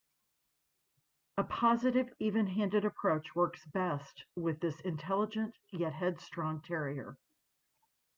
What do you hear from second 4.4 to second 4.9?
this